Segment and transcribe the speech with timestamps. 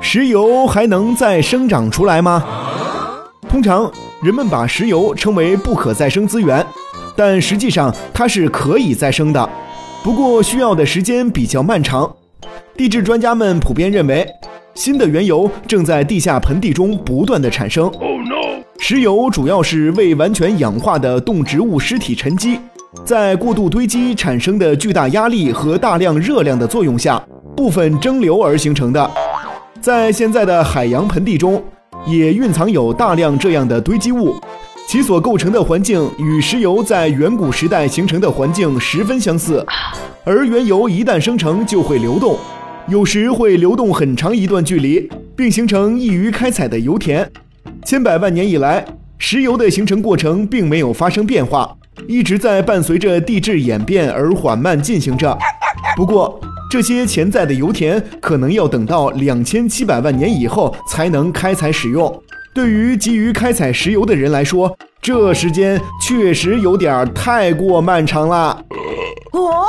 [0.00, 2.44] 石油还能再生长出来吗？
[3.48, 3.90] 通常
[4.22, 6.64] 人们把石油称为不可再生资源，
[7.16, 9.48] 但实际上它是可以再生的，
[10.02, 12.10] 不过需要的时间比较漫长。
[12.76, 14.26] 地质专家们普遍认为，
[14.74, 17.90] 新的原油正在地下盆地中不断的产生。
[18.78, 22.58] 石油主要是未完全氧化的动植物尸体沉积，
[23.04, 27.22] 在过度堆积产生的巨大压力和大量热量的作用下，
[27.56, 29.10] 部分蒸馏而形成的。
[29.80, 31.62] 在现在的海洋盆地中，
[32.06, 34.34] 也蕴藏有大量这样的堆积物，
[34.88, 39.64] 其所构成的环境与石油在远古时代形成的环境十分相似。
[40.24, 42.36] 而原油一旦生成，就会流动，
[42.88, 47.30] 有时会流动很长一段距离，并形成易于开采的油田。
[47.84, 48.84] 千百万年以来，
[49.18, 51.76] 石油的形成过程并没有发生变化，
[52.06, 55.36] 一直在伴随着地质演变而缓慢进行着。
[55.96, 62.22] 不过，这些潜在的油田可能要等到两千七百万年以后才能开采使用。
[62.54, 68.62] 对于急于开采石油的人来说，这时间确实有点太过漫长了。
[69.32, 69.66] 哦。